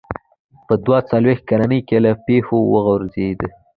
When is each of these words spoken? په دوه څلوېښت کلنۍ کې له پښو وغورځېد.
په 0.67 0.73
دوه 0.85 0.99
څلوېښت 1.09 1.43
کلنۍ 1.49 1.79
کې 1.87 1.97
له 2.05 2.11
پښو 2.25 2.57
وغورځېد. 2.73 3.39